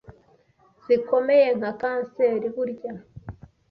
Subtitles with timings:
[0.85, 2.93] zikomeye nka kanseri burya